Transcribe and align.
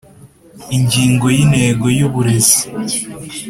Ingingo 0.77 1.25
ya 1.33 1.39
intego 1.45 1.85
y 1.97 2.01
uburezi 2.07 2.61